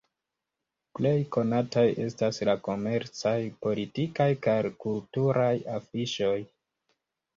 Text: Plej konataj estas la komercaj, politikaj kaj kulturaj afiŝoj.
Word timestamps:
Plej 0.99 1.17
konataj 1.35 1.83
estas 2.07 2.41
la 2.49 2.55
komercaj, 2.69 3.35
politikaj 3.67 4.29
kaj 4.49 4.59
kulturaj 4.87 5.55
afiŝoj. 5.79 6.37